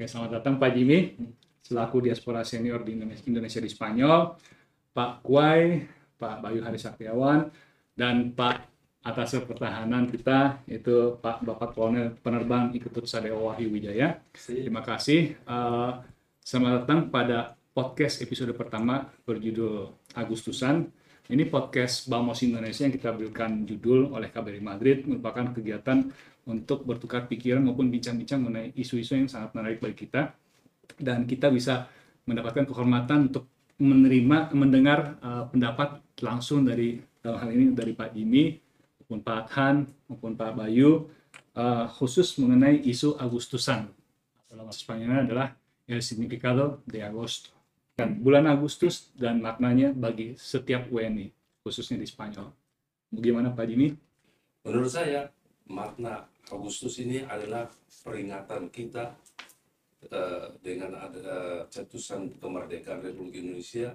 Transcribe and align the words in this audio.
Oke, 0.00 0.08
selamat 0.08 0.40
datang 0.40 0.56
Pak 0.56 0.72
Jimmy, 0.72 1.12
selaku 1.60 2.08
diaspora 2.08 2.40
senior 2.40 2.80
di 2.80 2.96
Indonesia, 2.96 3.20
Indonesia 3.28 3.60
di 3.60 3.68
Spanyol, 3.68 4.32
Pak 4.96 5.20
Kuai, 5.20 5.84
Pak 6.16 6.40
Bayu 6.40 6.64
Hari 6.64 6.80
Saktiawan, 6.80 7.52
dan 7.92 8.32
Pak 8.32 8.64
atas 9.04 9.36
pertahanan 9.44 10.08
kita 10.08 10.64
itu 10.72 11.20
Pak 11.20 11.44
Bapak 11.44 11.76
Kolonel 11.76 12.16
Penerbang 12.16 12.72
Iketut 12.72 13.04
Sadeo 13.04 13.52
Wahyu 13.52 13.68
Wijaya. 13.68 14.24
Terima 14.32 14.80
kasih. 14.80 15.36
Uh, 15.44 16.00
selamat 16.40 16.72
datang 16.80 17.00
pada 17.12 17.60
podcast 17.76 18.24
episode 18.24 18.56
pertama 18.56 19.04
berjudul 19.28 19.92
Agustusan. 20.16 20.88
Ini 21.30 21.46
podcast 21.46 22.10
Bamos 22.10 22.42
Indonesia 22.42 22.82
yang 22.82 22.90
kita 22.90 23.14
berikan 23.14 23.62
judul 23.62 24.10
oleh 24.10 24.34
KBRI 24.34 24.58
Madrid 24.58 25.06
merupakan 25.06 25.54
kegiatan 25.54 26.10
untuk 26.42 26.82
bertukar 26.82 27.30
pikiran 27.30 27.62
maupun 27.62 27.86
bincang-bincang 27.86 28.42
mengenai 28.42 28.74
isu-isu 28.74 29.14
yang 29.14 29.30
sangat 29.30 29.54
menarik 29.54 29.78
bagi 29.78 30.10
kita. 30.10 30.34
Dan 30.98 31.30
kita 31.30 31.54
bisa 31.54 31.86
mendapatkan 32.26 32.66
kehormatan 32.66 33.30
untuk 33.30 33.46
menerima 33.78 34.50
mendengar 34.58 35.22
uh, 35.22 35.46
pendapat 35.46 36.02
langsung 36.18 36.66
dari 36.66 36.98
dalam 37.22 37.38
hal 37.38 37.50
ini 37.54 37.78
dari 37.78 37.94
Pak 37.94 38.10
Jimmy 38.10 38.58
maupun 38.98 39.22
Pak 39.22 39.54
Han 39.54 39.86
maupun 40.10 40.34
Pak 40.34 40.50
Bayu 40.58 41.14
uh, 41.54 41.86
khusus 41.94 42.42
mengenai 42.42 42.82
isu 42.90 43.14
Agustusan. 43.14 43.86
Dalam 44.50 44.66
bahasa 44.66 44.82
Spanyolnya 44.82 45.30
adalah 45.30 45.54
el 45.86 46.02
significado 46.02 46.82
de 46.90 47.06
agosto 47.06 47.59
bulan 48.08 48.48
Agustus 48.48 49.12
dan 49.18 49.44
maknanya 49.44 49.92
bagi 49.92 50.38
setiap 50.40 50.88
WNI 50.88 51.28
khususnya 51.60 52.00
di 52.00 52.08
Spanyol. 52.08 52.48
Bagaimana 53.12 53.52
Pak 53.52 53.66
Jimmy? 53.68 53.92
Menurut 54.64 54.92
saya 54.92 55.28
makna 55.68 56.24
Agustus 56.48 56.98
ini 57.02 57.22
adalah 57.24 57.68
peringatan 58.02 58.70
kita 58.72 59.12
uh, 60.10 60.46
dengan 60.64 60.96
ada 60.96 61.64
cetusan 61.68 62.40
kemerdekaan 62.40 63.04
Republik 63.04 63.44
Indonesia 63.44 63.94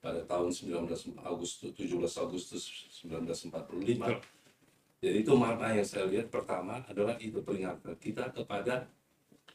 pada 0.00 0.24
tahun 0.24 0.50
19 0.52 0.88
Agustus 1.20 1.70
17 1.76 2.24
Agustus 2.24 2.62
1945. 3.04 4.20
Jadi 5.00 5.16
itu 5.24 5.32
makna 5.32 5.72
yang 5.72 5.88
saya 5.88 6.04
lihat 6.08 6.28
pertama 6.28 6.84
adalah 6.84 7.16
itu 7.16 7.40
peringatan 7.40 7.96
kita 7.96 8.28
kepada 8.32 8.84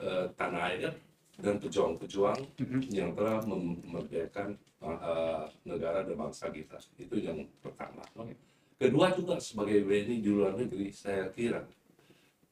uh, 0.02 0.26
tanah 0.34 0.74
air 0.74 0.94
dan 1.40 1.60
pejuang-pejuang 1.60 2.40
mm-hmm. 2.56 2.82
yang 2.92 3.12
telah 3.12 3.44
memerdekakan 3.44 4.56
uh, 4.84 5.46
negara 5.68 6.08
dan 6.08 6.16
bangsa 6.16 6.48
kita. 6.52 6.80
Itu 6.96 7.20
yang 7.20 7.44
pertama. 7.60 8.04
Kedua 8.76 9.12
juga 9.16 9.40
sebagai 9.40 9.84
WNI 9.84 10.20
di 10.20 10.30
luar 10.32 10.56
negeri, 10.56 10.92
saya 10.92 11.32
kira 11.32 11.64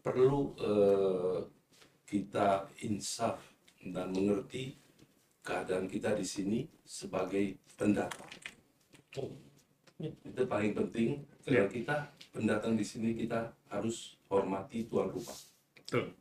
perlu 0.04 0.56
uh, 0.60 1.40
kita 2.08 2.68
insaf 2.84 3.40
dan 3.84 4.12
mengerti 4.12 4.76
keadaan 5.44 5.88
kita 5.92 6.16
di 6.16 6.24
sini 6.24 6.60
sebagai 6.84 7.60
pendatang. 7.76 8.32
Oh. 9.20 9.32
Itu 10.00 10.44
paling 10.48 10.76
penting 10.76 11.24
karena 11.48 11.64
yeah. 11.64 11.72
kita 11.72 11.96
pendatang 12.32 12.76
di 12.76 12.84
sini 12.84 13.16
kita 13.16 13.52
harus 13.72 14.20
hormati 14.28 14.88
tuan 14.88 15.12
rumah. 15.12 15.38
Betul. 15.76 16.12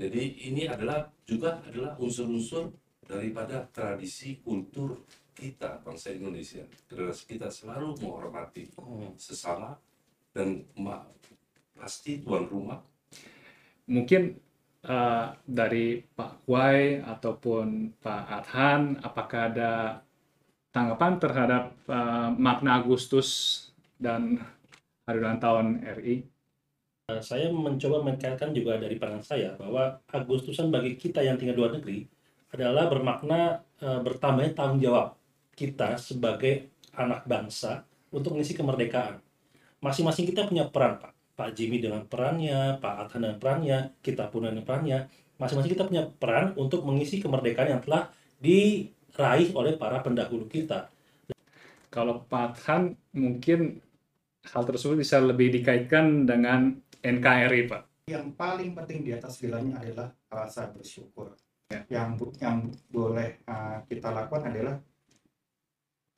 Jadi 0.00 0.48
ini 0.48 0.64
adalah 0.64 1.04
juga 1.28 1.60
adalah 1.60 1.92
unsur-unsur 2.00 2.72
daripada 3.04 3.68
tradisi 3.68 4.40
kultur 4.40 5.04
kita 5.36 5.84
bangsa 5.84 6.16
Indonesia. 6.16 6.64
Karena 6.88 7.12
kita 7.12 7.52
selalu 7.52 8.00
menghormati 8.00 8.64
oh. 8.80 9.12
sesama 9.20 9.76
dan 10.32 10.64
pasti 11.76 12.24
tuan 12.24 12.48
rumah. 12.48 12.80
Mungkin 13.92 14.40
uh, 14.88 15.36
dari 15.44 16.00
Pak 16.00 16.48
Kuai 16.48 17.04
ataupun 17.04 18.00
Pak 18.00 18.24
Adhan, 18.40 19.04
apakah 19.04 19.52
ada 19.52 19.72
tanggapan 20.72 21.12
terhadap 21.20 21.64
uh, 21.92 22.32
makna 22.32 22.80
Agustus 22.80 23.28
dan 24.00 24.40
hari 25.04 25.20
ulang 25.20 25.42
tahun 25.44 25.84
RI? 26.00 26.39
Eh, 27.10 27.20
saya 27.26 27.50
mencoba 27.50 28.06
mengkaitkan 28.06 28.54
juga 28.54 28.78
dari 28.78 28.94
pandangan 28.94 29.26
saya 29.26 29.50
bahwa 29.58 29.98
Agustusan 30.14 30.70
bagi 30.70 30.94
kita 30.94 31.18
yang 31.26 31.34
tinggal 31.34 31.58
di 31.58 31.60
luar 31.60 31.72
negeri 31.74 31.98
adalah 32.50 32.90
bermakna 32.90 33.62
uh, 33.78 34.02
bertambahnya 34.02 34.58
tanggung 34.58 34.82
jawab 34.82 35.14
kita 35.54 35.94
sebagai 35.94 36.74
anak 36.98 37.22
bangsa 37.22 37.86
untuk 38.10 38.34
mengisi 38.34 38.58
kemerdekaan. 38.58 39.22
Masing-masing 39.78 40.26
kita 40.34 40.50
punya 40.50 40.66
peran, 40.66 40.98
Pak. 40.98 41.14
Pak 41.38 41.54
Jimmy 41.54 41.78
dengan 41.78 42.02
perannya, 42.10 42.82
Pak 42.82 42.94
Athan 43.06 43.22
dengan 43.22 43.38
perannya, 43.38 43.78
kita 44.02 44.34
pun 44.34 44.50
dengan 44.50 44.66
perannya. 44.66 45.06
Masing-masing 45.38 45.72
kita 45.78 45.86
punya 45.86 46.10
peran 46.10 46.58
untuk 46.58 46.82
mengisi 46.82 47.22
kemerdekaan 47.22 47.78
yang 47.78 47.82
telah 47.86 48.10
diraih 48.42 49.54
oleh 49.54 49.78
para 49.78 50.02
pendahulu 50.02 50.50
kita. 50.50 50.90
Kalau 51.86 52.26
Pak 52.26 52.58
Athan 52.58 52.98
mungkin 53.14 53.78
hal 54.42 54.62
tersebut 54.66 54.98
bisa 54.98 55.22
lebih 55.22 55.54
dikaitkan 55.54 56.26
dengan 56.26 56.82
NKRI, 57.00 57.60
Pak. 57.68 57.82
Yang 58.08 58.26
paling 58.34 58.70
penting 58.76 59.00
di 59.06 59.10
atas 59.16 59.38
segalanya 59.38 59.80
adalah 59.80 60.08
rasa 60.28 60.68
bersyukur. 60.72 61.36
Ya. 61.70 61.86
Yang 61.88 62.34
yang 62.42 62.58
boleh 62.90 63.40
uh, 63.46 63.82
kita 63.86 64.10
lakukan 64.10 64.50
adalah 64.50 64.74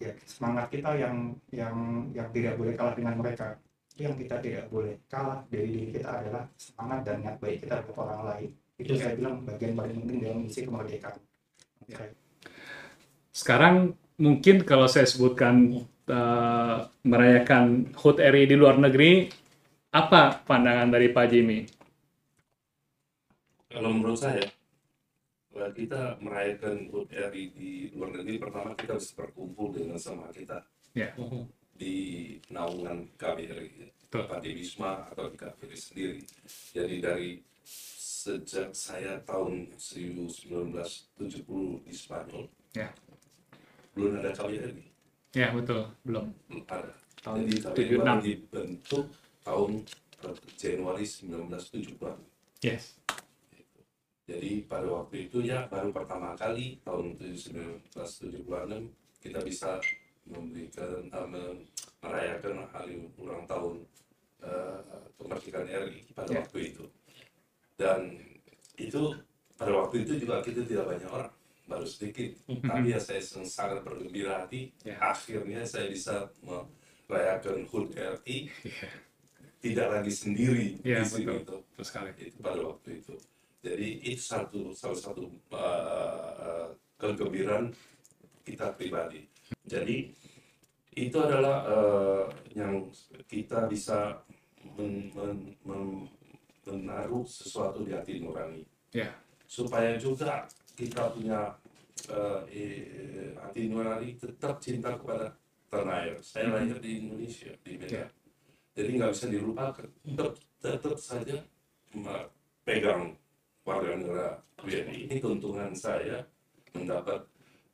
ya 0.03 0.13
semangat 0.27 0.67
kita 0.75 0.91
yang 0.99 1.17
yang 1.55 1.77
yang 2.11 2.29
tidak 2.35 2.59
boleh 2.59 2.75
kalah 2.75 2.95
dengan 2.99 3.15
mereka 3.23 3.55
yang 3.95 4.19
kita 4.19 4.41
tidak 4.43 4.67
boleh 4.67 4.99
kalah 5.07 5.47
dari 5.47 5.69
diri 5.71 5.89
kita 5.95 6.11
adalah 6.11 6.43
semangat 6.59 7.07
dan 7.07 7.23
niat 7.23 7.37
baik 7.39 7.63
kita 7.63 7.87
ke 7.87 7.91
orang 7.95 8.23
lain 8.27 8.51
itu 8.83 8.93
saya 8.99 9.15
bilang 9.15 9.47
bagian 9.47 9.79
paling 9.79 9.97
penting 10.03 10.19
dalam 10.25 10.39
misi 10.43 10.61
kemerdekaan 10.67 11.21
okay. 11.87 12.11
sekarang 13.31 13.95
mungkin 14.19 14.67
kalau 14.67 14.91
saya 14.91 15.07
sebutkan 15.07 15.87
uh, 16.11 16.77
merayakan 17.07 17.95
HUT 17.95 18.19
RI 18.19 18.51
di 18.51 18.57
luar 18.59 18.81
negeri 18.81 19.29
apa 19.93 20.41
pandangan 20.43 20.89
dari 20.89 21.13
Pak 21.13 21.27
Jimmy? 21.29 21.69
Kalau 23.69 23.93
menurut 23.93 24.21
saya 24.21 24.45
kita 25.53 26.17
merayakan 26.19 26.91
HUT 26.91 27.13
RI 27.13 27.53
di 27.53 27.73
luar 27.93 28.17
negeri 28.17 28.41
pertama 28.41 28.73
kita 28.75 28.97
harus 28.97 29.13
berkumpul 29.13 29.73
dengan 29.73 30.01
sama 30.01 30.33
kita 30.33 30.65
yeah 30.97 31.13
di 31.83 32.39
naungan 32.53 33.11
KBRI 33.19 33.91
Bapak 34.13 34.45
di 34.45 34.53
Wisma 34.55 35.09
atau 35.09 35.33
di 35.33 35.41
KBRI 35.41 35.75
sendiri. 35.75 36.21
Jadi 36.77 37.01
dari 37.01 37.41
sejak 37.65 38.77
saya 38.77 39.17
tahun 39.25 39.73
1970 39.75 41.83
di 41.83 41.93
Spanyol, 41.97 42.45
ya. 42.77 42.93
belum 43.97 44.21
ada 44.21 44.37
KBRI. 44.37 44.85
Ya 45.33 45.49
betul, 45.51 45.89
belum. 46.05 46.29
Belum 46.47 46.63
ada. 46.69 46.93
Tahun 47.25 47.41
Jadi 47.41 47.55
KBRI 47.65 48.21
dibentuk 48.21 49.09
tahun 49.43 49.83
Januari 50.59 51.05
1976. 51.07 51.99
Yes. 52.63 52.99
Jadi 54.23 54.65
pada 54.71 54.87
waktu 54.87 55.27
itu 55.27 55.43
ya 55.43 55.67
baru 55.67 55.91
pertama 55.91 56.39
kali 56.39 56.79
tahun 56.87 57.19
1976 57.19 58.47
kita 59.19 59.41
bisa 59.43 59.83
memberikan 60.27 61.11
uh, 61.11 61.27
merayakan 62.03 62.67
hari 62.71 63.03
ulang 63.19 63.43
tahun 63.51 63.83
uh, 64.43 64.79
kemerdekaan 65.19 65.67
RI 65.67 66.07
pada 66.15 66.31
yeah. 66.31 66.39
waktu 66.43 66.59
itu 66.71 66.85
dan 67.75 68.01
itu 68.79 69.15
pada 69.59 69.73
waktu 69.75 70.07
itu 70.07 70.23
juga 70.23 70.43
kita 70.43 70.63
tidak 70.67 70.87
banyak 70.87 71.11
orang 71.11 71.33
baru 71.67 71.87
sedikit 71.87 72.31
mm-hmm. 72.47 72.69
tapi 72.71 72.95
ya 72.95 72.99
saya 73.03 73.23
sangat 73.23 73.83
bergembira 73.83 74.43
hati 74.43 74.71
yeah. 74.87 74.99
akhirnya 75.03 75.67
saya 75.67 75.91
bisa 75.91 76.31
merayakan 77.07 77.67
HUT 77.71 77.95
RI 77.95 78.51
yeah. 78.67 78.91
Tidak 79.63 79.89
lagi 79.89 80.13
sendiri 80.13 80.69
yeah, 80.83 81.01
di 81.01 81.09
sini 81.09 81.39
itu 81.39 81.57
itu 82.19 82.39
pada 82.43 82.61
waktu 82.61 82.99
itu 82.99 83.15
jadi 83.63 83.89
itu 84.03 84.23
satu 84.23 84.75
salah 84.75 84.99
satu 84.99 85.31
uh, 85.55 86.67
kegembiraan 86.99 87.71
kita 88.43 88.75
pribadi 88.75 89.23
jadi 89.63 90.11
itu 90.93 91.17
adalah 91.17 91.65
uh, 91.65 92.27
yang 92.53 92.85
kita 93.25 93.65
bisa 93.65 94.21
men, 94.77 95.09
men, 95.17 95.57
men, 95.65 95.83
menaruh 96.69 97.25
sesuatu 97.25 97.83
di 97.83 97.97
hati 97.97 98.21
nurani. 98.21 98.63
Yeah. 98.93 99.17
Supaya 99.49 99.97
juga 99.97 100.45
kita 100.77 101.17
punya 101.17 101.57
uh, 102.13 102.45
eh, 102.49 103.33
hati 103.41 103.73
nurani 103.73 104.21
tetap 104.21 104.61
cinta 104.61 104.93
kepada 105.01 105.33
tanah 105.73 105.97
air. 106.05 106.17
Saya 106.21 106.45
mm 106.45 106.49
-hmm. 106.49 106.57
lahir 106.61 106.77
di 106.85 106.91
Indonesia, 107.01 107.53
di 107.65 107.73
Medan. 107.81 108.05
Yeah. 108.05 108.09
Jadi 108.73 108.91
nggak 108.97 109.13
bisa 109.13 109.27
dilupakan. 109.29 109.89
Tetap, 110.05 110.33
tetap 110.61 110.97
saja 110.97 111.37
pegang 112.65 113.17
warga 113.63 113.93
negara 113.95 114.29
WNI. 114.65 115.13
Ini 115.13 115.17
keuntungan 115.21 115.77
saya 115.77 116.25
mendapat 116.73 117.21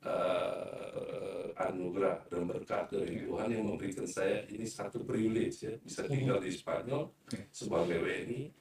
uh, 0.03 1.55
anugerah 1.55 2.27
dan 2.27 2.43
berkat 2.47 2.91
dari 2.91 3.23
Tuhan 3.23 3.47
yang 3.51 3.63
memberikan 3.67 4.07
saya 4.07 4.43
ini 4.51 4.67
satu 4.67 5.03
privilege 5.03 5.63
ya 5.63 5.73
bisa 5.79 6.03
tinggal 6.07 6.39
di 6.43 6.51
Spanyol 6.51 7.11
sebagai 7.51 7.99
WNI. 7.99 8.51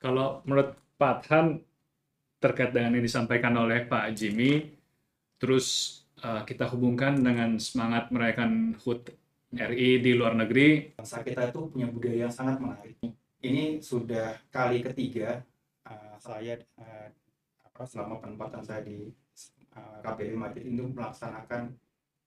Kalau 0.00 0.44
menurut 0.44 0.76
Pak 1.00 1.28
Han 1.32 1.60
terkait 2.40 2.76
dengan 2.76 2.92
yang 2.96 3.04
disampaikan 3.04 3.56
oleh 3.56 3.88
Pak 3.88 4.12
Jimmy, 4.12 4.76
terus 5.40 6.00
uh, 6.20 6.44
kita 6.44 6.68
hubungkan 6.68 7.16
dengan 7.16 7.56
semangat 7.56 8.12
merayakan 8.12 8.76
HUT 8.84 9.08
RI 9.54 10.02
di 10.02 10.12
luar 10.14 10.34
negeri. 10.34 10.94
Bangsa 10.98 11.22
kita 11.22 11.50
itu 11.50 11.70
punya 11.70 11.86
budaya 11.88 12.26
yang 12.26 12.34
sangat 12.34 12.58
menarik. 12.58 12.98
Ini 13.44 13.78
sudah 13.78 14.40
kali 14.48 14.80
ketiga 14.80 15.44
uh, 15.86 16.16
saya 16.18 16.58
uh, 16.80 17.08
apa, 17.68 17.82
selama 17.84 18.18
penempatan 18.18 18.62
saya 18.64 18.80
di 18.82 19.10
uh, 19.76 19.98
KPI 20.00 20.34
Madrid 20.34 20.64
itu 20.66 20.84
melaksanakan 20.90 21.74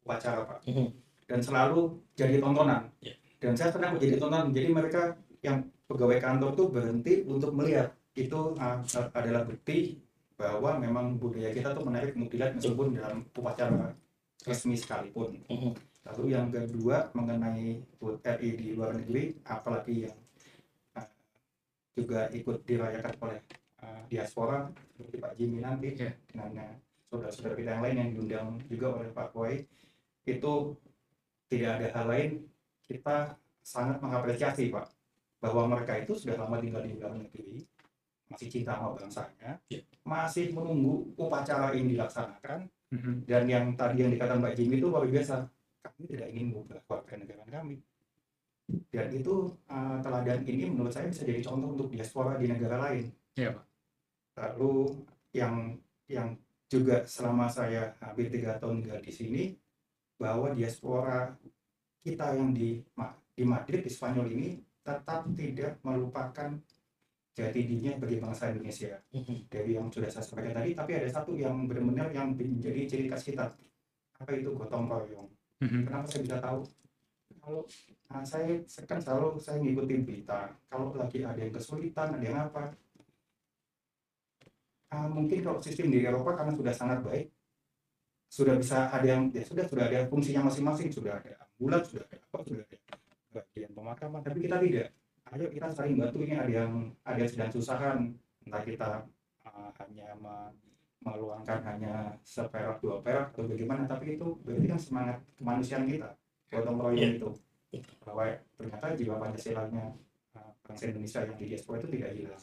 upacara 0.06 0.46
Pak. 0.46 0.60
Mhm. 0.70 0.88
Dan 1.28 1.40
selalu 1.44 2.00
jadi 2.16 2.40
tontonan. 2.40 2.88
Yeah. 3.04 3.18
Dan 3.38 3.54
saya 3.60 3.76
pernah 3.76 3.92
menjadi 3.92 4.16
tontonan. 4.18 4.56
Jadi 4.56 4.68
mereka 4.72 5.02
yang 5.44 5.68
pegawai 5.88 6.18
kantor 6.24 6.50
itu 6.56 6.64
berhenti 6.72 7.14
untuk 7.28 7.52
melihat 7.54 7.92
itu 8.18 8.56
uh, 8.58 8.80
adalah 9.14 9.46
bukti 9.46 10.00
bahwa 10.38 10.78
memang 10.78 11.18
budaya 11.18 11.50
kita 11.50 11.74
tuh 11.74 11.82
menarik 11.86 12.14
untuk 12.14 12.30
dilihat 12.38 12.54
meskipun 12.54 12.94
dalam 12.94 13.26
upacara 13.34 13.94
resmi 14.46 14.78
sekalipun. 14.78 15.42
Mhm. 15.50 15.72
Lalu 16.14 16.26
yang 16.32 16.48
kedua 16.48 17.12
mengenai 17.12 17.84
RI 18.02 18.50
di 18.56 18.68
luar 18.78 18.96
negeri, 18.96 19.36
apalagi 19.44 20.08
yang 20.08 20.18
uh, 20.96 21.08
juga 21.92 22.32
ikut 22.32 22.64
dirayakan 22.64 23.14
oleh 23.20 23.40
uh, 23.84 24.02
diaspora 24.08 24.72
seperti 24.96 25.18
Pak 25.20 25.34
Jimmy 25.36 25.60
nanti 25.60 25.92
yeah. 26.00 26.14
dengan 26.32 26.52
uh, 26.64 26.76
saudara-saudara 27.12 27.56
kita 27.60 27.70
yang 27.76 27.84
lain 27.84 27.98
yang 28.00 28.10
diundang 28.16 28.48
juga 28.72 28.88
oleh 28.96 29.10
Pak 29.12 29.28
Koi, 29.36 29.68
itu 30.24 30.54
tidak 31.52 31.72
ada 31.80 31.88
hal 31.96 32.06
lain 32.08 32.30
kita 32.88 33.36
sangat 33.64 34.00
mengapresiasi 34.00 34.72
Pak 34.72 34.88
bahwa 35.44 35.76
mereka 35.76 36.00
itu 36.00 36.16
sudah 36.16 36.40
lama 36.40 36.58
tinggal 36.58 36.84
di 36.84 36.96
luar 36.96 37.14
negeri 37.16 37.64
masih 38.28 38.48
cinta 38.52 38.76
sama 38.76 38.96
bangsanya 38.96 39.60
yeah. 39.72 39.84
masih 40.04 40.52
menunggu 40.52 41.08
upacara 41.16 41.72
ini 41.72 41.96
dilaksanakan 41.96 42.68
mm 42.92 43.00
-hmm. 43.00 43.16
dan 43.24 43.44
yang 43.48 43.66
tadi 43.76 44.04
yang 44.04 44.12
dikatakan 44.12 44.44
Mbak 44.44 44.56
Jimmy 44.60 44.76
itu 44.84 44.88
luar 44.92 45.08
biasa 45.08 45.48
kami 45.88 46.04
tidak 46.12 46.28
ingin 46.36 46.52
mengubah 46.52 46.84
warga 46.92 47.16
negara 47.16 47.44
kami. 47.48 47.80
Dan 48.68 49.08
itu 49.16 49.56
uh, 49.72 49.98
teladan 50.04 50.44
ini 50.44 50.68
menurut 50.68 50.92
saya 50.92 51.08
bisa 51.08 51.24
jadi 51.24 51.40
contoh 51.40 51.72
untuk 51.72 51.88
diaspora 51.88 52.36
di 52.36 52.52
negara 52.52 52.76
lain. 52.92 53.08
Yeah, 53.40 53.56
Pak. 53.56 53.66
lalu 54.38 55.02
yang 55.32 55.78
yang 56.10 56.36
juga 56.68 57.08
selama 57.08 57.48
saya 57.48 57.96
hampir 58.04 58.28
tiga 58.28 58.60
tahun 58.60 58.84
tinggal 58.84 59.00
di 59.00 59.14
sini 59.14 59.44
bahwa 60.20 60.52
diaspora 60.52 61.32
kita 62.04 62.36
yang 62.36 62.52
di 62.52 62.84
di 63.38 63.44
Madrid 63.48 63.88
di 63.88 63.92
Spanyol 63.94 64.28
ini 64.36 64.50
tetap 64.84 65.30
tidak 65.32 65.80
melupakan 65.86 66.60
jati 67.38 67.60
dirinya 67.64 67.96
bagi 68.02 68.18
bangsa 68.18 68.52
Indonesia. 68.52 68.98
Mm-hmm. 69.14 69.38
dari 69.48 69.72
yang 69.78 69.88
sudah 69.94 70.10
saya 70.10 70.26
sampaikan 70.26 70.60
tadi 70.60 70.74
tapi 70.76 70.92
ada 70.98 71.08
satu 71.08 71.38
yang 71.38 71.70
benar-benar 71.70 72.12
yang 72.12 72.36
menjadi 72.36 72.84
ciri 72.84 73.06
khas 73.08 73.24
kita. 73.24 73.54
Apa 74.18 74.34
itu 74.34 74.50
gotong 74.58 74.90
royong 74.90 75.37
mm-hmm. 75.64 75.82
kenapa 75.88 76.06
saya 76.10 76.22
bisa 76.24 76.38
tahu? 76.42 76.60
Kalau 77.38 77.62
nah, 78.12 78.24
saya 78.24 78.46
kan 78.84 79.00
selalu 79.00 79.28
saya 79.40 79.58
ngikutin 79.64 80.02
berita. 80.04 80.52
Kalau 80.68 80.92
lagi 80.96 81.24
ada 81.24 81.40
yang 81.40 81.54
kesulitan 81.54 82.18
ada 82.18 82.26
yang 82.26 82.38
apa 82.52 82.76
uh, 84.92 85.08
mungkin 85.12 85.40
kalau 85.44 85.60
sistem 85.64 85.92
di 85.92 86.04
Eropa 86.04 86.36
karena 86.36 86.54
sudah 86.56 86.74
sangat 86.76 87.00
baik 87.04 87.28
sudah 88.28 88.60
bisa 88.60 88.92
ada 88.92 89.08
yang 89.08 89.32
ya 89.32 89.44
sudah 89.48 89.64
sudah 89.64 89.88
ada 89.88 90.04
fungsinya 90.12 90.52
masing-masing. 90.52 90.92
Sudah 90.92 91.20
ada 91.24 91.48
ambulan 91.56 91.82
sudah 91.88 92.04
ada 92.12 92.18
apa 92.20 92.38
sudah 92.44 92.64
ada 92.68 92.78
bagian 93.32 93.72
pemakaman. 93.72 94.20
Tapi 94.20 94.38
kita 94.44 94.58
tidak. 94.60 94.88
Ayo 95.32 95.48
kita 95.52 95.68
saling 95.72 95.96
bantu. 95.96 96.18
Ini 96.24 96.36
ada 96.36 96.52
yang 96.52 96.72
ada 97.08 97.18
yang 97.20 97.32
sedang 97.32 97.52
susahan 97.52 97.98
entah 98.44 98.64
kita 98.64 99.04
uh, 99.48 99.70
hanya 99.84 100.16
meluangkan 101.08 101.64
hanya 101.64 102.20
seperak 102.28 102.84
dua 102.84 103.00
perak 103.00 103.32
atau 103.32 103.48
bagaimana 103.48 103.88
tapi 103.88 104.20
itu 104.20 104.36
berarti 104.44 104.68
kan 104.68 104.80
semangat 104.80 105.18
kemanusiaan 105.40 105.88
kita 105.88 106.12
gotong 106.52 106.78
royong 106.80 107.00
yeah. 107.00 107.16
itu 107.16 107.30
bahwa 108.04 108.24
ternyata 108.60 108.86
jiwa 108.96 109.16
pancasilanya 109.16 109.86
uh, 110.36 110.52
bangsa 110.68 110.92
Indonesia 110.92 111.20
yang 111.24 111.36
di 111.40 111.46
diaspora 111.52 111.80
itu 111.80 111.90
tidak 111.96 112.12
hilang 112.16 112.42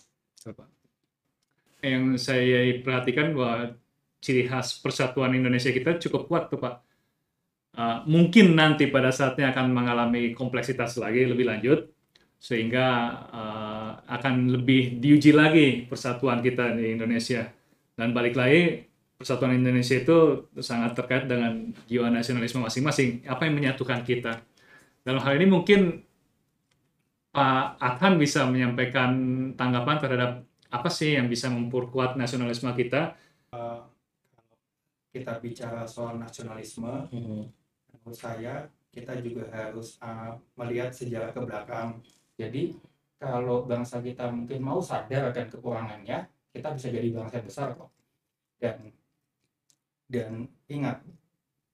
yang 1.85 2.17
saya 2.17 2.81
perhatikan 2.81 3.37
bahwa 3.37 3.77
ciri 4.25 4.49
khas 4.49 4.81
persatuan 4.81 5.37
Indonesia 5.37 5.69
kita 5.69 6.01
cukup 6.01 6.33
kuat 6.33 6.45
tuh 6.49 6.61
Pak. 6.61 6.75
Uh, 7.75 7.99
mungkin 8.07 8.55
nanti 8.55 8.87
pada 8.89 9.11
saatnya 9.11 9.51
akan 9.51 9.75
mengalami 9.75 10.31
kompleksitas 10.33 10.97
lagi 10.97 11.27
lebih 11.27 11.45
lanjut 11.45 11.91
sehingga 12.39 12.87
uh, 13.35 13.91
akan 14.07 14.53
lebih 14.61 15.03
diuji 15.03 15.35
lagi 15.35 15.89
persatuan 15.91 16.39
kita 16.39 16.77
di 16.79 16.95
Indonesia 16.95 17.51
dan 17.95 18.11
balik 18.11 18.35
lagi 18.35 18.91
persatuan 19.15 19.55
Indonesia 19.55 19.95
itu 19.95 20.51
sangat 20.59 20.99
terkait 20.99 21.31
dengan 21.31 21.71
jiwa 21.87 22.11
nasionalisme 22.11 22.61
masing-masing 22.61 23.23
apa 23.25 23.47
yang 23.47 23.55
menyatukan 23.55 24.03
kita. 24.03 24.43
Dalam 25.07 25.23
hal 25.23 25.39
ini 25.39 25.47
mungkin 25.47 26.03
Pak 27.35 27.83
Adhan 27.83 28.15
bisa 28.19 28.47
menyampaikan 28.47 29.11
tanggapan 29.59 29.99
terhadap 29.99 30.31
apa 30.71 30.89
sih 30.91 31.15
yang 31.15 31.27
bisa 31.31 31.51
memperkuat 31.51 32.19
nasionalisme 32.19 32.71
kita? 32.75 33.15
Uh, 33.55 33.83
kita 35.15 35.39
bicara 35.39 35.87
soal 35.87 36.19
nasionalisme 36.19 37.07
hmm. 37.11 37.47
menurut 37.91 38.19
saya 38.19 38.67
kita 38.91 39.19
juga 39.23 39.47
harus 39.51 39.99
uh, 40.03 40.35
melihat 40.59 40.91
sejarah 40.95 41.31
ke 41.35 41.41
belakang. 41.43 41.99
Jadi 42.35 42.75
kalau 43.19 43.67
bangsa 43.67 43.99
kita 44.03 44.31
mungkin 44.31 44.63
mau 44.63 44.79
sadar 44.79 45.31
akan 45.31 45.47
kekurangannya, 45.51 46.19
kita 46.55 46.71
bisa 46.71 46.89
jadi 46.95 47.11
bangsa 47.11 47.43
besar 47.43 47.75
kok. 47.75 47.91
Dan 48.63 48.95
dan 50.07 50.47
ingat, 50.71 51.03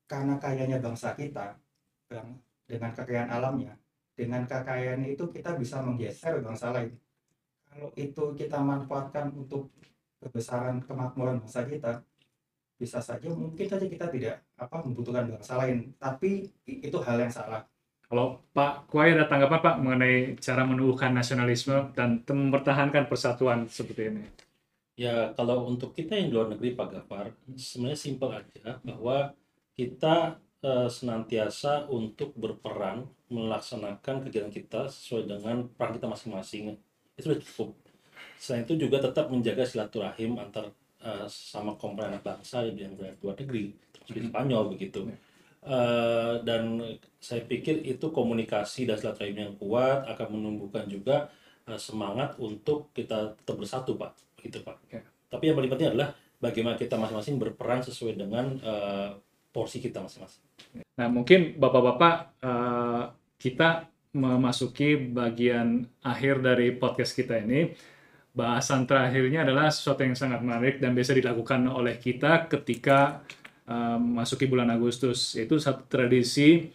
karena 0.08 0.40
kayanya 0.40 0.80
bangsa 0.80 1.12
kita, 1.12 1.60
bang, 2.08 2.40
dengan 2.64 2.90
kekayaan 2.96 3.28
alamnya, 3.28 3.76
dengan 4.16 4.48
kekayaan 4.48 5.04
itu 5.04 5.28
kita 5.28 5.60
bisa 5.60 5.84
menggeser 5.84 6.40
bangsa 6.40 6.72
lain. 6.72 6.96
Kalau 7.68 7.92
itu 8.00 8.24
kita 8.32 8.58
manfaatkan 8.64 9.28
untuk 9.36 9.68
kebesaran 10.24 10.80
kemakmuran 10.80 11.44
bangsa 11.44 11.68
kita, 11.68 12.00
bisa 12.80 12.96
saja 13.04 13.28
mungkin 13.28 13.68
saja 13.68 13.84
kita 13.84 14.08
tidak 14.08 14.40
apa 14.56 14.80
membutuhkan 14.80 15.28
bangsa 15.28 15.60
lain, 15.60 15.92
tapi 16.00 16.48
itu 16.64 16.96
hal 17.04 17.20
yang 17.20 17.28
salah 17.28 17.68
kalau 18.10 18.42
Pak 18.50 18.90
Kuai 18.90 19.14
ada 19.14 19.30
tanggapan 19.30 19.62
Pak 19.62 19.76
mengenai 19.78 20.34
cara 20.42 20.66
menumbuhkan 20.66 21.14
nasionalisme 21.14 21.94
dan 21.94 22.18
mempertahankan 22.26 23.06
persatuan 23.06 23.70
seperti 23.70 24.10
ini? 24.10 24.26
Ya 25.00 25.32
kalau 25.32 25.64
untuk 25.64 25.96
kita 25.96 26.12
yang 26.12 26.28
di 26.28 26.34
luar 26.36 26.52
negeri 26.52 26.76
Pak 26.76 26.88
Gafar, 26.92 27.32
sebenarnya 27.56 27.96
simpel 27.96 28.36
aja 28.36 28.76
bahwa 28.84 29.32
kita 29.72 30.36
eh, 30.60 30.88
senantiasa 30.92 31.88
untuk 31.88 32.36
berperan 32.36 33.08
melaksanakan 33.32 34.28
kegiatan 34.28 34.52
kita 34.52 34.92
sesuai 34.92 35.24
dengan 35.24 35.64
peran 35.72 35.96
kita 35.96 36.04
masing-masing. 36.04 36.76
Itu 37.16 37.32
sudah 37.32 37.40
cukup. 37.40 37.68
Selain 38.36 38.68
itu 38.68 38.76
juga 38.76 39.00
tetap 39.00 39.32
menjaga 39.32 39.64
silaturahim 39.64 40.36
antar 40.36 40.68
eh, 41.00 41.24
sama 41.32 41.80
komponen 41.80 42.20
bangsa 42.20 42.68
yang 42.68 42.76
di 42.76 42.84
luar 43.24 43.36
negeri, 43.40 43.72
termasuk 43.96 44.14
di 44.20 44.22
Spanyol 44.28 44.64
begitu. 44.76 45.08
Ya 45.08 45.16
Uh, 45.60 46.40
dan 46.40 46.80
saya 47.20 47.44
pikir 47.44 47.84
itu 47.84 48.08
komunikasi 48.08 48.88
dan 48.88 48.96
silaturahim 48.96 49.36
yang 49.44 49.54
kuat 49.60 50.08
akan 50.08 50.40
menumbuhkan 50.40 50.88
juga 50.88 51.28
uh, 51.68 51.76
semangat 51.76 52.32
untuk 52.40 52.88
kita 52.96 53.36
tetap 53.36 53.60
bersatu 53.60 53.92
pak 54.00 54.16
gitu 54.42 54.64
pak. 54.64 54.76
Ya. 54.90 55.00
tapi 55.30 55.46
yang 55.46 55.56
paling 55.56 55.70
penting 55.70 55.94
adalah 55.94 56.10
bagaimana 56.42 56.74
kita 56.74 56.98
masing-masing 56.98 57.38
berperan 57.38 57.80
sesuai 57.86 58.18
dengan 58.18 58.58
uh, 58.66 59.14
porsi 59.54 59.78
kita 59.78 60.02
masing-masing. 60.02 60.42
Nah 60.98 61.06
mungkin 61.06 61.54
bapak-bapak 61.54 62.14
uh, 62.42 63.14
kita 63.38 63.86
memasuki 64.10 64.98
bagian 64.98 65.86
akhir 66.02 66.42
dari 66.42 66.74
podcast 66.74 67.14
kita 67.14 67.38
ini. 67.38 67.70
Bahasan 68.30 68.86
terakhirnya 68.86 69.42
adalah 69.42 69.70
sesuatu 69.70 70.06
yang 70.06 70.14
sangat 70.14 70.42
menarik 70.42 70.78
dan 70.78 70.94
biasa 70.94 71.18
dilakukan 71.18 71.66
oleh 71.66 71.98
kita 71.98 72.46
ketika 72.46 73.26
memasuki 73.70 74.50
bulan 74.50 74.70
Agustus. 74.70 75.38
Itu 75.38 75.58
satu 75.62 75.86
tradisi 75.86 76.70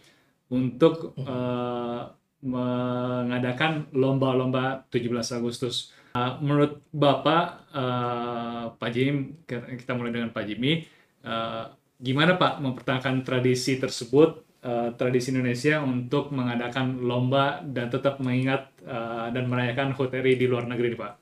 untuk 0.52 1.16
uh, 1.24 2.02
mengadakan 2.44 3.90
lomba-lomba 3.96 4.86
17 4.92 5.38
Agustus. 5.38 5.90
Uh, 6.16 6.30
menurut 6.40 6.80
Bapak 6.96 7.68
uh, 7.76 8.72
Pak 8.72 8.90
Jim, 8.96 9.44
kita 9.46 9.92
mulai 9.92 10.16
dengan 10.16 10.32
Pak 10.32 10.44
Jimmy, 10.48 10.88
uh, 11.28 11.68
gimana 12.00 12.40
Pak 12.40 12.64
mempertahankan 12.64 13.20
tradisi 13.20 13.76
tersebut, 13.76 14.40
uh, 14.64 14.96
tradisi 14.96 15.28
Indonesia 15.28 15.84
untuk 15.84 16.32
mengadakan 16.32 17.04
lomba 17.04 17.60
dan 17.60 17.92
tetap 17.92 18.16
mengingat 18.24 18.72
uh, 18.88 19.28
dan 19.28 19.44
merayakan 19.44 19.92
HUT 19.92 20.16
di 20.16 20.46
luar 20.48 20.64
negeri, 20.64 20.96
Pak? 20.96 21.12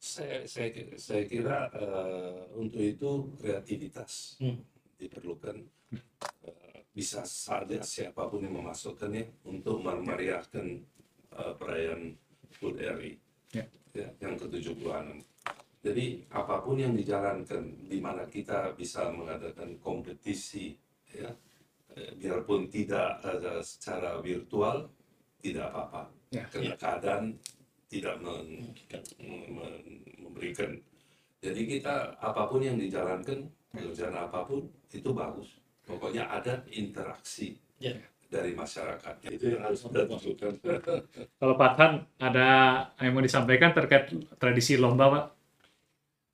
Saya, 0.00 0.44
saya, 0.44 0.68
saya 1.00 1.24
kira 1.24 1.72
uh, 1.72 2.44
untuk 2.60 2.80
itu 2.84 3.36
kreativitas. 3.40 4.36
Hmm 4.36 4.80
diperlukan 5.00 5.56
uh, 6.44 6.78
bisa 6.92 7.24
saja 7.24 7.80
siapa 7.80 8.28
pun 8.28 8.44
yang 8.44 8.60
memasukkannya 8.60 9.48
untuk 9.48 9.80
memeriahkan 9.80 10.66
uh, 11.32 11.56
perayaan 11.56 12.12
HUT 12.60 12.76
RI 12.76 13.16
ya. 14.80 14.88
ya, 14.88 15.00
ke-76. 15.00 15.28
Jadi 15.80 16.04
apa 16.28 16.60
pun 16.60 16.76
yang 16.76 16.92
dijalankan 16.92 17.88
di 17.88 17.98
mana 18.04 18.28
kita 18.28 18.76
bisa 18.76 19.08
mengadakan 19.08 19.80
kompetisi 19.80 20.76
ya 21.08 21.32
eh, 21.96 22.12
biarpun 22.20 22.68
tidak 22.68 23.16
ada 23.24 23.64
secara 23.64 24.20
virtual 24.20 24.88
tidak 25.40 25.72
apa-apa 25.72 26.02
Ya. 26.30 26.46
karena 26.46 26.78
keadaan 26.78 27.34
tidak 27.90 28.22
men- 28.22 28.70
men- 29.50 29.82
memberikan 30.22 30.78
jadi 31.42 31.58
kita 31.66 32.14
apa 32.22 32.46
pun 32.46 32.62
yang 32.62 32.78
dijalankan 32.78 33.50
pekerjaan 33.74 34.14
apa 34.14 34.46
pun 34.46 34.62
itu 34.94 35.10
bagus 35.10 35.58
pokoknya 35.82 36.30
ada 36.30 36.62
interaksi 36.70 37.58
Ya. 37.82 37.96
Dari 38.30 38.54
masyarakat 38.54 39.14
itu 39.26 39.44
yang 39.50 39.62
harus 39.66 39.82
kita 39.82 40.06
tunjukkan 40.06 40.52
Kalau 41.42 41.54
Pak 41.58 41.72
Han 41.76 41.92
ada 42.16 42.48
yang 43.02 43.12
mau 43.12 43.20
disampaikan 43.20 43.74
terkait 43.74 44.06
tradisi 44.38 44.78
lomba, 44.78 45.10
Pak? 45.10 45.24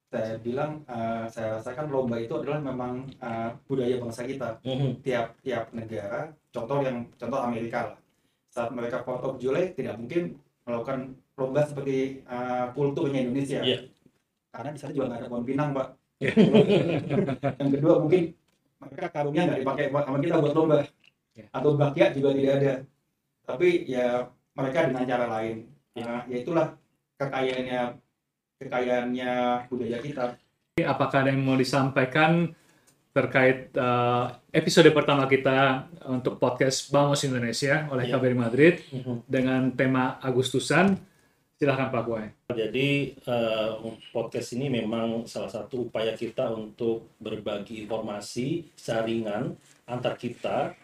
saya 0.07 0.39
bilang 0.39 0.87
eh, 0.87 1.27
saya 1.27 1.59
rasakan 1.59 1.91
lomba 1.91 2.17
itu 2.17 2.31
adalah 2.31 2.63
memang 2.63 3.11
eh, 3.11 3.51
budaya 3.67 3.99
bangsa 3.99 4.23
kita 4.23 4.63
Mhm. 4.63 5.03
tiap 5.03 5.35
tiap 5.43 5.73
negara 5.73 6.31
contoh 6.49 6.79
yang 6.79 7.11
contoh 7.13 7.41
Amerika 7.43 7.91
lah 7.91 7.99
saat 8.47 8.71
mereka 8.71 9.03
4 9.03 9.27
of 9.27 9.35
July 9.37 9.75
tidak 9.75 9.99
mungkin 9.99 10.39
melakukan 10.63 11.13
lomba 11.37 11.61
seperti 11.63 12.25
uh, 12.25 12.73
kulturnya 12.73 13.21
Indonesia 13.21 13.61
Iya. 13.61 13.93
karena 14.49 14.71
di 14.73 14.79
sana 14.81 14.93
juga 14.95 15.07
nggak 15.07 15.21
ada 15.21 15.29
pohon 15.29 15.45
pinang 15.45 15.71
pak 15.71 15.89
Iya. 16.17 16.33
yang 17.61 17.71
kedua 17.77 17.95
mungkin 18.01 18.23
mereka 18.79 19.07
karungnya 19.13 19.43
nggak 19.45 19.61
dipakai 19.61 19.85
buat 19.91 20.05
sama 20.07 20.19
kita 20.19 20.37
buat 20.41 20.55
lomba 20.55 20.77
Iya. 20.81 20.89
Atau 21.51 21.71
bakya 21.75 22.11
juga 22.11 22.33
tidak 22.33 22.55
ada 22.57 22.75
tapi 23.45 23.85
ya 23.85 24.25
mereka 24.53 24.89
dengan 24.89 25.05
cara 25.05 25.27
lain 25.31 25.57
ya, 25.93 26.25
ya 26.25 26.37
itulah 26.39 26.67
kekayaannya 27.15 27.81
kekayaannya 28.57 29.31
budaya 29.69 30.01
kita 30.01 30.27
Apakah 30.77 31.25
ada 31.25 31.33
yang 31.33 31.41
mau 31.41 31.57
disampaikan 31.57 32.53
terkait 33.09 33.73
eh, 33.73 34.25
episode 34.53 34.93
pertama 34.93 35.25
kita 35.25 35.89
untuk 36.05 36.37
podcast 36.37 36.93
Bamos 36.93 37.25
Indonesia 37.25 37.89
oleh 37.89 38.05
Iya. 38.05 38.21
KBRI 38.21 38.37
Madrid 38.37 38.75
Mhm. 38.93 39.25
dengan 39.25 39.73
tema 39.73 40.21
Agustusan? 40.21 41.01
Silahkan 41.57 41.89
Pak 41.89 42.03
Kuai. 42.05 42.29
Jadi 42.53 43.17
eh, 43.17 43.69
podcast 44.13 44.53
ini 44.53 44.69
memang 44.69 45.25
salah 45.25 45.49
satu 45.49 45.89
upaya 45.89 46.13
kita 46.13 46.53
untuk 46.53 47.09
berbagi 47.17 47.81
informasi 47.81 48.69
saringan 48.77 49.57
antar 49.89 50.13
kita. 50.13 50.77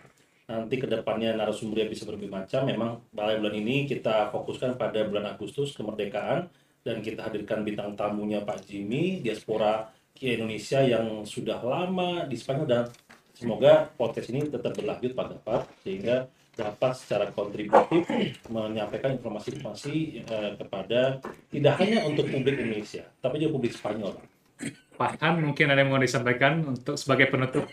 Nanti 0.51 0.75
ke 0.79 0.91
depannya 0.91 1.39
narasumbernya 1.39 1.87
bisa 1.87 2.03
berbagai 2.09 2.33
macam. 2.33 2.67
Memang 2.67 2.91
balai 3.15 3.39
bulan 3.39 3.55
ini 3.57 3.87
kita 3.87 4.31
fokuskan 4.35 4.75
pada 4.75 5.07
bulan 5.07 5.31
Agustus 5.33 5.75
kemerdekaan 5.75 6.51
dan 6.83 6.99
kita 6.99 7.31
hadirkan 7.31 7.63
bintang 7.63 7.95
tamunya 7.95 8.43
Pak 8.43 8.67
Jimmy 8.67 9.23
diaspora 9.23 9.87
Kia 10.13 10.37
Indonesia 10.39 10.83
yang 10.83 11.25
sudah 11.25 11.63
lama 11.63 12.27
di 12.27 12.37
Spanyol 12.37 12.69
dan 12.69 12.85
semoga 13.33 13.89
podcast 13.97 14.29
ini 14.29 14.51
tetap 14.51 14.75
berlanjut 14.77 15.15
Pak 15.15 15.27
Gafar 15.35 15.61
sehingga 15.83 16.27
dapat 16.53 16.93
secara 17.01 17.33
kontributif 17.33 18.05
menyampaikan 18.53 19.17
informasi-informasi 19.17 20.21
eh, 20.21 20.53
kepada 20.61 21.17
tidak 21.49 21.75
hanya 21.81 22.05
untuk 22.05 22.29
publik 22.29 22.61
Indonesia, 22.61 23.09
tapi 23.25 23.41
juga 23.41 23.57
publik 23.57 23.73
Spanyol. 23.73 24.13
Pak 24.21 24.32
Han 25.19 25.35
mungkin 25.41 25.67
ada 25.69 25.81
yang 25.81 25.91
mau 25.91 25.99
disampaikan 25.99 26.63
untuk 26.65 26.95
sebagai 26.95 27.27
penutup. 27.29 27.65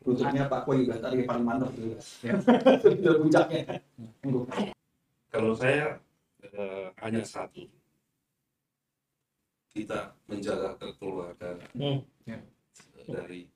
tutupnya 0.00 0.44
Pak 0.44 0.64
Koi 0.64 0.84
juga 0.84 0.96
tadi 0.98 1.22
paling 1.22 1.44
mantap 1.44 1.70
juga 1.72 1.96
Ya. 2.20 2.34
sudah 2.82 3.14
puncaknya. 3.16 3.62
Kalau 5.30 5.52
saya 5.54 6.00
eh, 6.42 6.86
hanya 7.00 7.22
satu, 7.22 7.62
kita 9.70 10.14
menjaga 10.26 10.74
kekeluargaan 10.76 11.58
Hmm. 11.72 12.00
Ya. 12.26 12.38
dari 13.06 13.46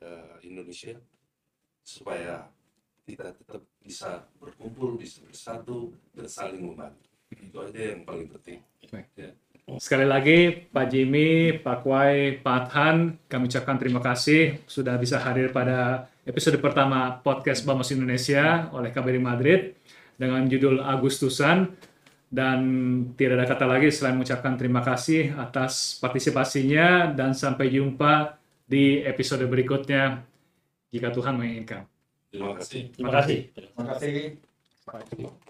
eh, 0.00 0.34
Indonesia 0.42 0.98
supaya 1.80 2.50
kita 3.04 3.34
tetap 3.34 3.62
bisa 3.80 4.26
berkumpul, 4.38 4.94
bisa 4.94 5.22
bersatu 5.24 5.90
dan 6.14 6.26
saling 6.26 6.62
membantu. 6.62 7.06
Itu 7.30 7.58
aja 7.62 7.94
yang 7.94 8.02
paling 8.02 8.26
penting. 8.30 8.60
Sekali 9.78 10.08
lagi 10.08 10.66
Pak 10.72 10.86
Jimmy, 10.90 11.54
Pak 11.60 11.86
Kuai, 11.86 12.40
Pak 12.40 12.72
Han, 12.74 12.96
kami 13.30 13.46
ucapkan 13.46 13.76
terima 13.78 14.02
kasih 14.02 14.64
sudah 14.66 14.98
bisa 14.98 15.22
hadir 15.22 15.54
pada 15.54 16.10
episode 16.26 16.58
pertama 16.58 17.20
podcast 17.22 17.62
Bamos 17.62 17.92
Indonesia 17.94 18.72
oleh 18.74 18.90
KBRI 18.90 19.20
Madrid 19.22 19.60
dengan 20.18 20.42
judul 20.50 20.82
Agustusan 20.82 21.70
dan 22.30 22.58
tidak 23.18 23.42
ada 23.42 23.46
kata 23.50 23.66
lagi 23.66 23.90
selain 23.90 24.14
mengucapkan 24.14 24.54
terima 24.54 24.80
kasih 24.86 25.34
atas 25.34 25.98
partisipasinya 25.98 27.10
dan 27.10 27.34
sampai 27.34 27.74
jumpa 27.74 28.38
di 28.64 29.02
episode 29.02 29.42
berikutnya 29.50 30.22
jika 30.94 31.10
Tuhan 31.10 31.34
menginginkan. 31.34 31.86
Terima 32.30 32.54
kasih. 32.54 32.94
Terima 32.94 33.10
kasih. 33.18 33.38
terima 33.50 33.84
kasih 33.90 35.49